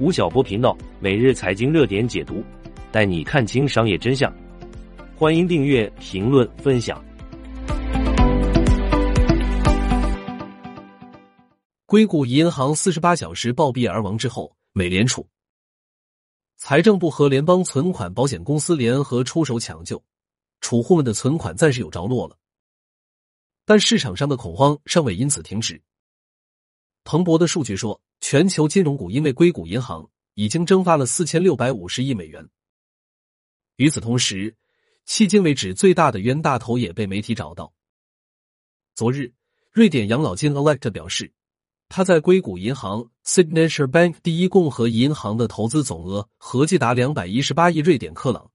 [0.00, 2.42] 吴晓波频道每日财经热点解读，
[2.90, 4.34] 带你看清商业真相。
[5.14, 7.04] 欢迎订阅、评论、分享。
[11.84, 15.28] 硅谷银行四十八小时暴毙而亡之后，美联储、
[16.56, 20.02] 财政部和联邦存款保险公司联合出手抢救，
[20.62, 22.34] 储户们的存款暂时有着落了，
[23.66, 25.78] 但市场上的恐慌尚未因此停止。
[27.04, 32.48] 彭博的数据说，全球金融股因为硅谷银行已经蒸发了四千六百五十亿美元。
[33.76, 34.54] 与此同时，
[35.06, 37.72] 迄今为止最大的冤大头也被媒体找到。
[38.94, 39.32] 昨日，
[39.72, 41.32] 瑞典养老金 Elect 表示，
[41.88, 48.50] 他在硅谷银行 Signature Bank 第一共和银行的投资总额合计达两百一十八亿瑞典克朗，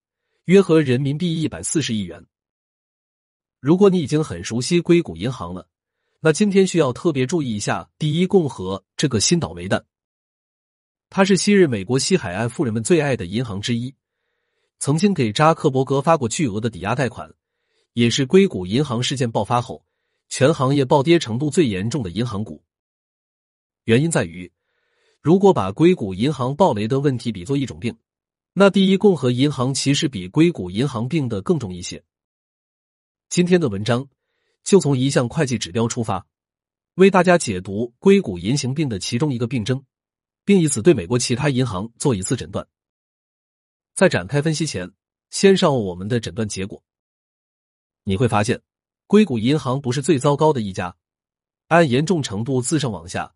[0.45, 2.23] 约合人民币一百四十亿元。
[3.59, 5.67] 如果你已经很熟悉硅谷银行了。
[6.21, 9.85] 那今天需要特别注意一下第一共和这个新倒霉蛋。
[11.09, 13.93] 它是昔日美国西海岸富人们最爱的银行之一，
[14.79, 17.31] 曾经给扎克伯格发过巨额的抵押贷款，
[17.93, 19.85] 也是硅谷银行事件爆发后
[20.29, 22.63] 全行业暴跌程度最严重的银行股。
[23.83, 24.51] 原因在于，
[25.21, 27.95] 如果把硅谷银行暴雷的问题比作一种病，
[28.53, 32.03] 那第一共和银行其实比硅谷银行病的更重一些。
[33.29, 34.09] 今天的文章。
[34.65, 36.25] 就从一项会计指标出发，
[36.95, 39.85] 为大家解读硅谷银行病的其中一个病症，
[40.43, 42.67] 并以此对美国其他银行做一次诊断。
[43.93, 44.91] 在展开分析前，
[45.29, 46.83] 先上我们的诊断结果。
[48.03, 48.59] 你会发现，
[49.05, 50.97] 硅谷银行不是最糟糕的一家，
[51.67, 53.35] 按严重程度自上往下，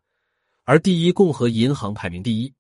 [0.64, 2.54] 而第一共和银行排名第一。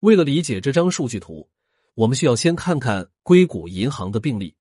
[0.00, 1.48] 为了理解这张数据图，
[1.94, 4.54] 我们需要先看看硅谷银行的病例。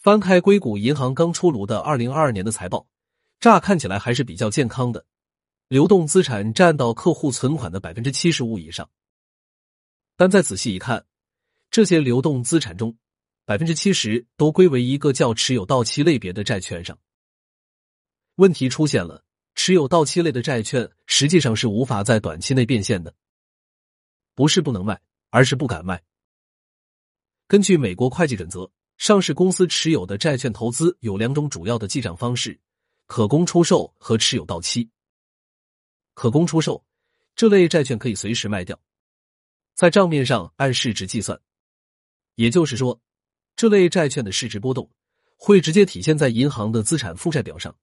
[0.00, 2.86] 翻开硅谷银行刚出炉的二零二二年的财报，
[3.38, 5.04] 乍看起来还是比较健康的，
[5.68, 8.88] 流动资产占到客户存款的百分之七十五以上。
[10.16, 11.04] 但再仔细一看，
[11.70, 12.96] 这些流动资产中，
[13.44, 16.98] 百分之七十都归为一个叫持有到期类别的债券上。
[18.36, 19.22] 问题出现了，
[19.54, 23.14] 持有到期类的债券实际上是无法在短期内变现的，
[24.34, 26.02] 不是不能卖，而是不敢卖。
[27.46, 28.72] 根据美国会计准则。
[29.00, 32.60] 上市公司持有的债券投资有两种主要的记账方式：
[33.06, 34.90] 可供出售和持有到期。
[36.12, 36.84] 可供出售
[37.34, 38.78] 这类债券可以随时卖掉，
[39.74, 41.40] 在账面上按市值计算，
[42.34, 43.00] 也就是说，
[43.56, 44.90] 这类债券的市值波动
[45.34, 47.74] 会直接体现在银行的资产负债表上。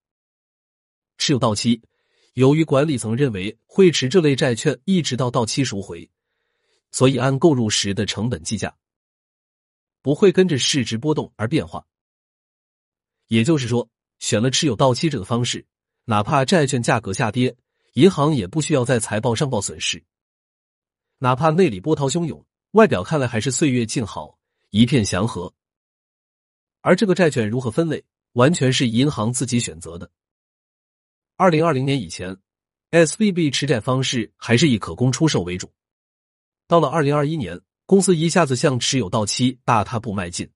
[1.17, 1.81] 持有到期，
[2.35, 6.07] 由于管理层认为会持这类债券一直到到期赎回，
[6.91, 8.71] 所以按购入时的成本计价。
[10.07, 11.85] 不会跟着市值波动而变化，
[13.27, 15.65] 也就是说，选了持有到期这个方式，
[16.05, 17.53] 哪怕债券价格下跌，
[17.95, 20.01] 银行也不需要在财报上报损失。
[21.17, 22.41] 哪怕内里波涛汹涌，
[22.71, 25.53] 外表看来还是岁月静好，一片祥和。
[26.79, 28.01] 而这个债券如何分类，
[28.31, 30.09] 完全是银行自己选择的。
[31.35, 32.33] 二零二零年以前
[32.91, 35.69] ，S V B 持债方式还是以可供出售为主，
[36.65, 37.59] 到了二零二一年。
[37.87, 40.51] 公司一下子向持有到期大踏步迈进，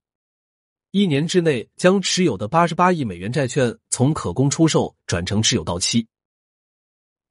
[0.91, 6.05] 一年之内将持有的八十八亿美元债券从可供出售转成持有到期。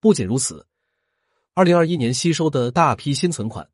[0.00, 0.66] 不仅如此，
[1.52, 3.68] 二零二一年吸收的大批新存款，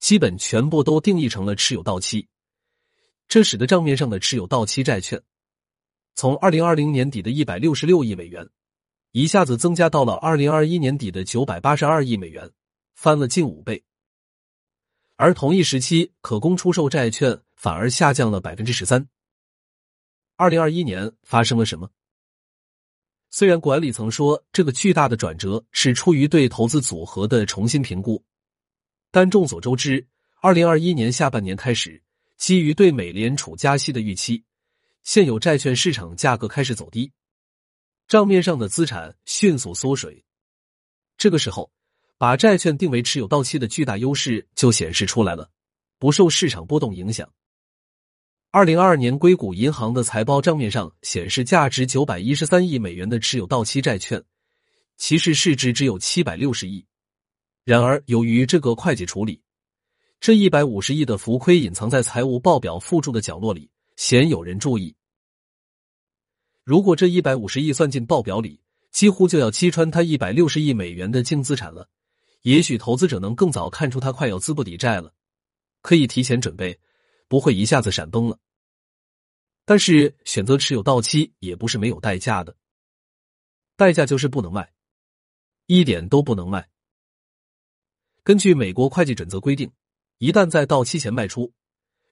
[0.00, 2.26] 基本全部都定义成了持有到期，
[3.28, 5.22] 这使得账面上的持有到期债券，
[6.14, 8.48] 从二零二零年底的一百六十六亿美元，
[9.10, 12.50] 一下子增加到了二零二一年底的九百八十二亿美元，
[12.94, 13.84] 翻了近五倍。
[15.22, 19.06] 而同一时期，可供出售债券反而下降了百分之十三。
[20.34, 21.88] 二零二一年发生了什么？
[23.30, 28.20] 虽然管理层说这个巨大的转折是出于对投资组合的重新评估，
[29.12, 30.04] 但众所周知，
[30.40, 32.02] 二零二一年下半年开始，
[32.36, 34.42] 基于对美联储加息的预期，
[35.04, 37.12] 现有债券市场价格开始走低，
[38.08, 40.24] 账面上的资产迅速缩水。
[41.16, 41.70] 这个时候。
[42.22, 45.50] 把债券定为持有到期的巨大优势就显示出来了，
[45.98, 47.28] 不受市场波动影响。
[48.52, 54.22] 二零二二年硅谷银行的财报账面上显示，价值九百一十三亿美元的持有到期债券，
[54.96, 56.86] 其实市值只有七百六十亿。
[57.64, 59.42] 然而，由于这个会计处理，
[60.20, 64.94] 这一百五十亿的浮亏隐藏在财务报表附注的角落里，鲜有人注意。
[66.62, 68.60] 如果这一百五十亿算进报表里，
[68.92, 71.88] 几乎就要击穿它一百六十亿美元的净资产了。
[72.42, 75.14] 也许投资者能更早看出他快要资不抵债了，
[75.80, 76.78] 可以提前准备，
[77.28, 78.38] 不会一下子闪崩了。
[79.64, 82.56] 但是选择持有到期也不是没有代价的，
[83.76, 84.72] 代价就是不能卖，
[85.66, 86.68] 一点都不能卖。
[88.24, 89.70] 根据美国会计准则规定，
[90.18, 91.52] 一旦在到期前卖出，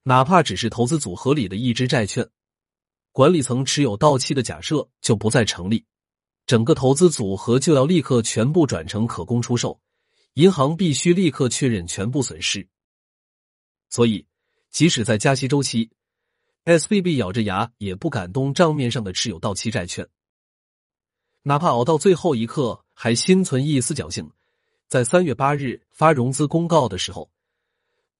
[0.05, 2.29] 哪怕只是投资组合里的一只债券，
[3.11, 5.85] 管理层持有到期的假设就不再成立，
[6.47, 9.81] 整个投资组合就要立刻全部转成可供出售，
[10.35, 12.67] 银行必须立刻确认全部损失。
[13.88, 14.27] 所以，
[14.71, 15.91] 即使在加息周期
[16.65, 20.06] ，S B B 咬着牙也不敢动账面上的持有到期债券，
[21.43, 24.31] 哪怕熬到最后一刻还心存一丝侥幸。
[24.87, 27.31] 在三月八日发融资公告的时候，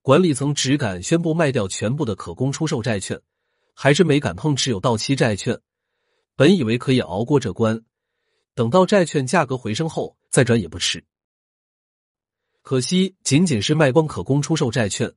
[0.03, 3.21] 管理层只敢宣布卖掉全部的可供出售债券，
[3.75, 5.61] 还是没敢碰持有到期债券。
[6.37, 7.85] 本以为可以熬过这关，
[8.55, 11.05] 等到债券价格回升后再转也不迟。
[12.63, 15.13] 可惜，仅仅是卖光可供出售债券，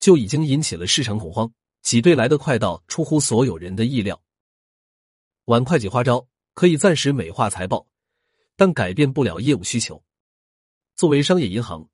[0.00, 4.20] 就已经引起了市场恐慌，挤兑来的快到出乎所有人的意料。
[5.44, 7.86] 玩会计花招可以暂时美化财报，
[8.56, 10.02] 但改变不了业务需求。
[10.96, 11.88] 作为商业银行，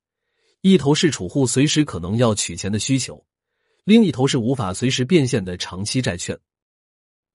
[0.61, 3.23] 一头是储户随时可能要取钱的需求，
[3.83, 6.39] 另一头是无法随时变现的长期债券，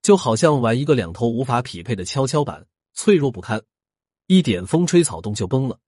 [0.00, 3.62] 就好像玩一个两头无法匹配的跷跷板，脆弱不堪，
[4.26, 5.78] 一点风吹草动就崩了。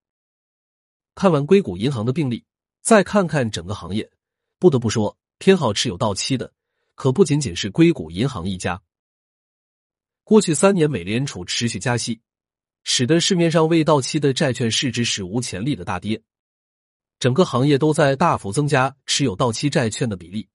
[1.21, 2.43] 看完硅谷银行的病例，
[2.81, 4.11] 再看看整个行业，
[4.59, 6.51] 不得不说，偏好持有到期的
[6.95, 8.81] 可不仅仅是硅谷银行一家。
[10.25, 12.23] 过去三年，美联储持续加息。
[12.85, 16.23] 使得市面上未到期的债券市值史无前例的大跌，
[17.19, 20.49] 整个行业都在大幅增加持有到期债券的比例。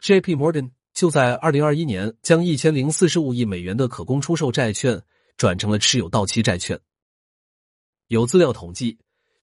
[0.00, 0.36] J.P.
[0.36, 5.02] Morgan 就在二零二一年将一千零四十五亿美元的可供出售债券
[5.38, 6.78] 转成了持有到期债券。
[8.08, 8.98] 有资料统计，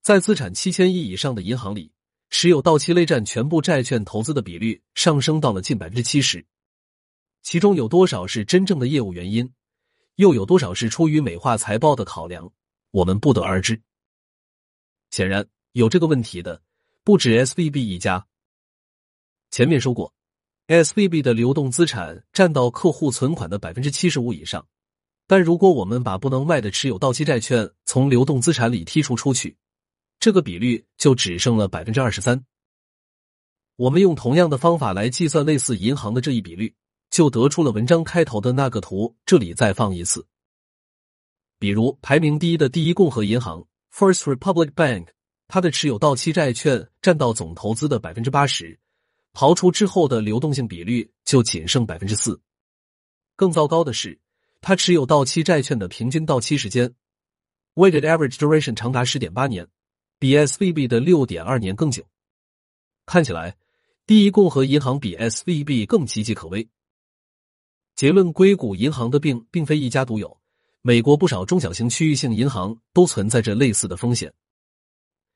[0.06, 1.90] 在资产七千亿以上的银行里，
[2.30, 6.46] 持有到期类占全部债券投资的比率上升到了近百分之七十。
[7.42, 9.52] 其中有多少是真正的业务原因？
[10.14, 12.48] 又有多少是出于美化财报的考量？
[12.92, 13.82] 我们不得而知。
[15.10, 16.62] 显然，有这个问题的
[17.02, 18.28] 不止 S V B 一家。
[19.50, 20.14] 前面说过
[20.68, 24.64] ，S V B 的流动资产占到客户存款的百分之七十五以上。
[25.26, 29.56] 但如果我们把不能卖的持有到期债券从流动资产里剔除出去，
[30.18, 32.44] 这个比率就只剩了百分之二十三。
[33.76, 36.74] 我们用同样的方法来计算类似银行的这一比率。
[37.08, 40.26] 就得出了文章开头的那个图，这里再放一次。
[41.58, 43.64] 比如排名第一的第一共和银行
[43.94, 45.06] （First Republic Bank），
[45.46, 48.78] 它的持有到期债券占到总投资的百分之八十，
[49.32, 52.38] 刨除之后的流动性比率就仅剩百分之四。
[53.36, 54.18] 更糟糕的是，
[54.60, 56.92] 它持有到期债券的平均到期时间
[57.76, 59.66] （Weighted Average Duration） 长达十点八年，
[60.18, 62.02] 比 S V B 的六点二年更久。
[63.04, 63.56] 看起来，
[64.06, 66.66] 第一共和银行比 S V B 更岌岌可危。
[67.94, 70.38] 结论：硅谷银行的病并非一家独有，
[70.82, 74.32] 美国不少中小型区域性银行都存在着类似的风险。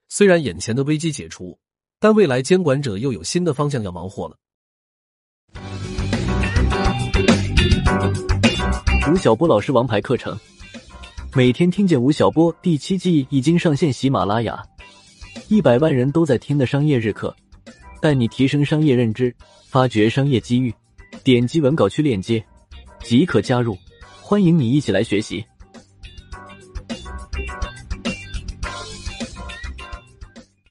[0.08, 1.58] 虽然眼前的危机解除，
[1.98, 4.36] 但未来监管者又有新的方向要忙活了。
[9.12, 10.38] 吴晓波老师王牌课程，
[11.32, 14.60] 每天听见吴晓波第七季已经上线喜马拉雅，
[15.46, 17.34] 一百万人都在听的商业日课，
[18.00, 19.32] 带你提升商业认知，
[19.68, 20.74] 发掘商业机遇。
[21.22, 22.44] 点击文稿区链接。
[23.04, 23.78] 即可加入，
[24.20, 25.44] 欢迎你一起来学习。